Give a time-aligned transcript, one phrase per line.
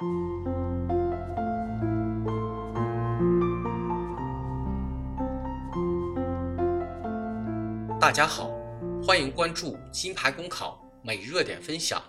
[0.00, 0.06] 大
[8.10, 8.50] 家好，
[9.02, 12.02] 欢迎关注金牌公考每日热点分享。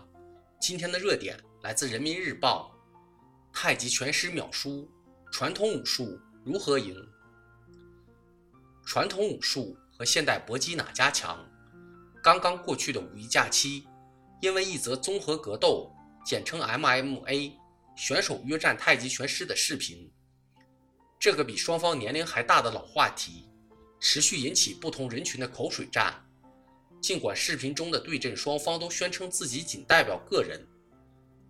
[0.57, 2.71] 今天的热点来自人民日报：
[3.51, 4.89] 太极拳师秒输，
[5.29, 6.95] 传统武术如何赢？
[8.85, 11.37] 传统武术和现代搏击哪家强？
[12.23, 13.85] 刚刚过去的五一假期，
[14.41, 15.91] 因为一则综合格斗
[16.25, 17.51] （简称 MMA）
[17.95, 20.11] 选手约战太极拳师的视频，
[21.19, 23.47] 这个比双方年龄还大的老话题。
[24.03, 26.25] 持续引起不同人群的口水战。
[26.99, 30.59] 尽管视频中的对阵双方都宣称自己仅代表个人，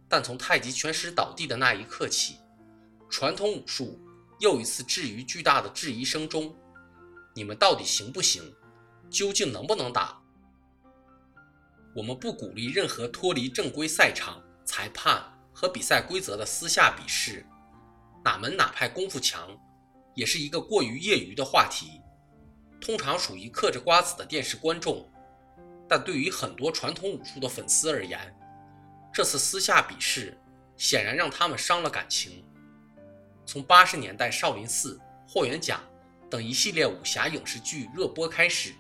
[0.09, 2.40] 但从太极拳师倒地的那一刻起，
[3.10, 3.98] 传统武术
[4.41, 6.54] 又一次置于巨大的质疑声中：
[7.34, 8.54] 你们到底行不行？
[9.10, 10.21] 究竟能不能打？
[11.96, 15.23] 我们不鼓励任何脱离正规赛场、裁判
[15.61, 17.45] 和比赛规则的私下比试。
[18.23, 19.48] 哪门哪派功夫强，
[20.15, 22.01] 也是一个过于业余的话题。
[22.79, 25.07] 通常属于嗑着瓜子的电视观众，
[25.87, 28.35] 但对于很多传统武术的粉丝而言，
[29.13, 30.35] 这次私下比试
[30.77, 32.43] 显然让他们伤了感情。
[33.46, 34.96] 从八十年代《少林寺》
[35.31, 35.79] 《霍元甲》
[36.27, 38.73] 等一系列武侠影视剧热播开始，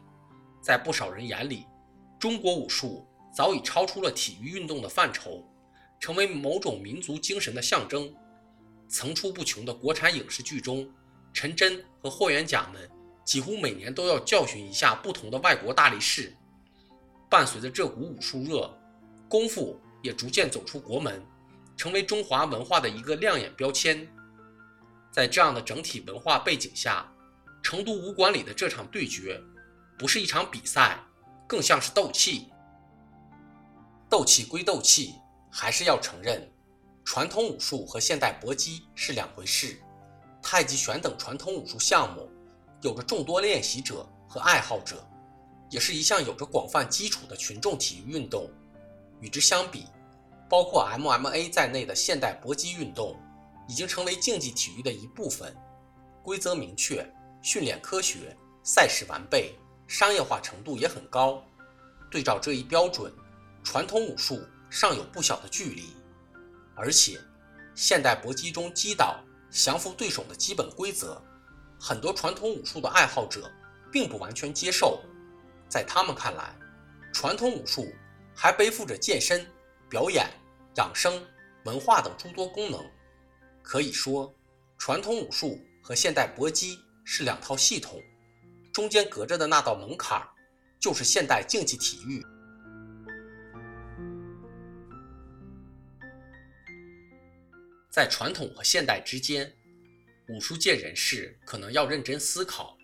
[0.63, 1.67] 在不少人眼里，
[2.17, 5.47] 中国武术早已超出了体育运动的范畴，
[6.01, 8.13] 成为某种民族精神的象征。
[8.89, 10.85] 层出不穷的国产影视剧中，
[11.31, 12.89] 陈真和霍元甲们。
[13.23, 16.35] 几乎每年都要教训一下不同的外国大力士。
[17.29, 18.69] 伴随着这股武术热，
[19.29, 21.23] 功夫也逐渐走出国门，
[21.77, 24.05] 成为中华文化的一个亮眼标签。
[25.11, 27.09] 在这样的整体文化背景下，
[27.61, 29.39] 成都武馆里的这场对决，
[29.99, 30.99] 不是一场比赛，
[31.47, 32.47] 更像是斗气。
[34.09, 35.13] 斗气归斗气，
[35.51, 36.49] 还是要承认，
[37.03, 39.77] 传统武术和现代搏击是两回事。
[40.41, 42.27] 太极拳等传统武术项目。
[42.81, 45.07] 有着众多练习者和爱好者，
[45.69, 48.49] 也是一项有着广泛基础的群众体育运动。
[49.19, 49.85] 与之相比，
[50.49, 53.15] 包括 MMA 在内的现代搏击运动
[53.67, 55.55] 已经成为竞技体育的一部分，
[56.23, 57.07] 规则明确，
[57.43, 59.53] 训练科学，赛事完备，
[59.87, 61.39] 商业化程度也很高。
[62.09, 63.13] 对照这一标准，
[63.63, 65.95] 传统武术尚有不小的距离。
[66.73, 67.19] 而且，
[67.75, 71.21] 现代搏击中击倒、降服对手的基本规则。
[71.79, 73.51] 很多传统武术的爱好者
[73.91, 75.03] 并不完全接受，
[75.67, 76.55] 在他们看来，
[77.11, 77.91] 传统武术
[78.35, 79.45] 还背负着健身、
[79.89, 80.27] 表演、
[80.75, 81.23] 养生、
[81.65, 82.83] 文化等诸多功能。
[83.63, 84.33] 可以说，
[84.77, 88.01] 传统武术和现代搏击是两套系统，
[88.71, 90.21] 中间隔着的那道门槛，
[90.79, 92.25] 就是现代竞技体育。
[97.91, 99.53] 在传统和现代之间。
[100.29, 102.77] 武术界人士可能要认真思考，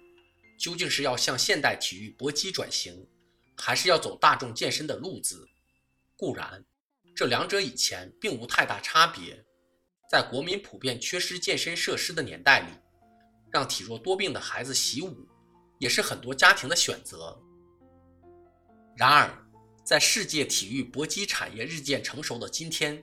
[0.59, 3.07] 究竟是要向现代体育搏击转型，
[3.55, 5.47] 还是要走大众健身的路子？
[6.17, 6.65] 固然，
[7.15, 9.41] 这两者以前并无太大差别。
[10.09, 12.67] 在国民普遍缺失健身设施的年代里，
[13.51, 15.27] 让体弱多病的孩子习武，
[15.79, 17.37] 也是很多家庭的选择。
[18.97, 19.29] 然而，
[19.85, 23.01] 在世界体育搏击产业日渐成熟的今天，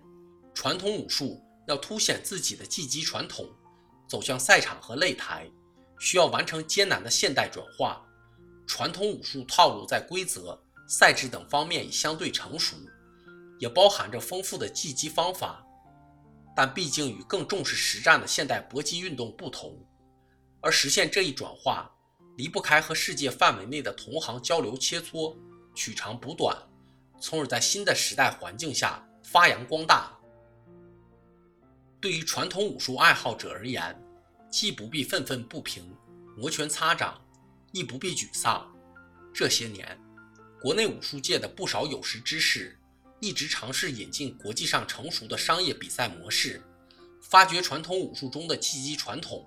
[0.54, 3.48] 传统武术要凸显自己的技击传统。
[4.06, 5.50] 走向赛场和擂台，
[5.98, 8.04] 需要完成艰难的现代转化。
[8.66, 12.76] 传统武术套路在规则、赛制等方面已相对成熟，
[13.58, 15.64] 也包含着丰富的技击方法。
[16.54, 19.74] 但毕竟与更重视实战的现代搏击运动不同，
[20.60, 21.90] 而实现这一转化，
[22.36, 25.34] 离不开和世界范围内的同行交流切磋，
[25.74, 26.56] 取长补短，
[27.20, 30.16] 从而在新的时代环境下发扬光大。
[32.04, 33.98] 对于传统武术爱好者而言，
[34.50, 35.82] 既不必愤愤不平、
[36.36, 37.18] 摩拳擦掌，
[37.72, 38.70] 亦不必沮丧。
[39.32, 39.98] 这些年，
[40.60, 42.78] 国内武术界的不少有识之士
[43.20, 46.62] 一直尝试引进国际上成熟的商业比赛模式，
[47.22, 49.42] 发掘传统武术中的技击传统。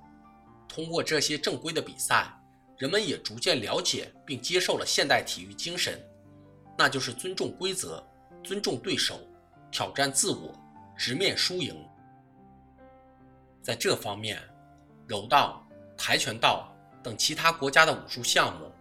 [0.67, 2.27] 通过这些正规的比赛，
[2.79, 6.03] 人们也逐渐了解并接受了现代体育精神，
[6.75, 8.03] 那就是尊重规则、
[8.43, 9.21] 尊重对手、
[9.69, 10.59] 挑战自我、
[10.97, 11.77] 直面输赢。
[13.61, 14.41] 在这方面，
[15.07, 15.67] 柔道、
[15.97, 16.73] 跆拳道
[17.03, 18.71] 等其他国家的武术项目，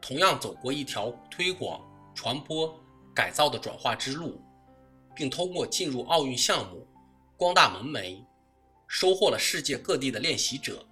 [0.00, 1.80] 同样走过一条推广、
[2.14, 2.78] 传播、
[3.14, 4.40] 改造的转化之路，
[5.14, 6.86] 并通过进入奥运项目，
[7.36, 8.24] 光大门楣，
[8.86, 10.86] 收获了世界各地的练习者。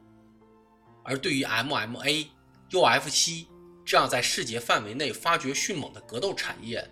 [1.03, 2.29] 而对于 MMA、
[2.71, 3.47] UFC
[3.85, 6.91] 这样在世界范围内发掘迅猛的格斗产业，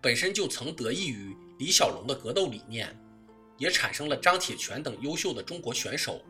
[0.00, 2.96] 本身就曾得益于李小龙的格斗理念。
[3.60, 6.24] 也产生了张铁泉等优秀的中国选手。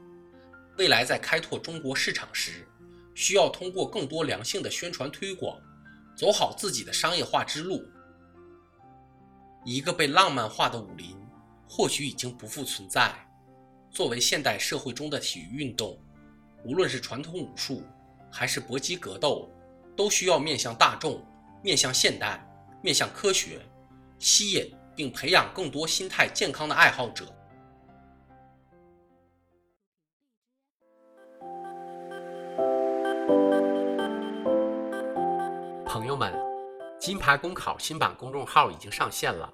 [0.76, 2.66] 未来在开拓中国市场时，
[3.14, 5.56] 需要通过更多良性的宣传推广，
[6.16, 7.88] 走好自己的商业化之路。
[9.64, 11.16] 一个被浪漫化的武林，
[11.68, 13.14] 或许已经不复存在。
[13.92, 15.96] 作为现代社会中的体育运动，
[16.64, 17.84] 无论是传统武术，
[18.28, 19.48] 还是搏击格斗，
[19.96, 21.24] 都需要面向大众、
[21.62, 22.44] 面向现代、
[22.82, 23.60] 面向科学，
[24.18, 27.24] 吸引并培养更多心态健康的爱好者。
[35.86, 36.32] 朋友们，
[36.98, 39.52] 金牌公考新版公众号已经上线了。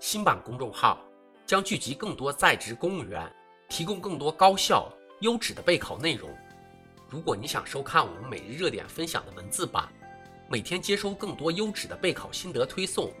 [0.00, 0.98] 新版公众号
[1.46, 3.30] 将聚集更多在职公务员，
[3.68, 4.90] 提供更多高效、
[5.20, 6.30] 优质的备考内容。
[7.08, 9.88] 如果你想收看我们每日热点分享的文字版，
[10.48, 13.12] 每天接收更多优质的备考心得推送，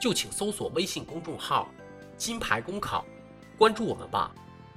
[0.00, 1.68] 就请搜索微信公众号
[2.16, 3.04] “金牌公考”，
[3.58, 4.34] 关注我们吧。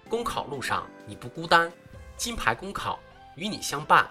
[0.09, 1.71] 公考路上你不孤单，
[2.17, 2.99] 金牌公考
[3.35, 4.05] 与你相伴。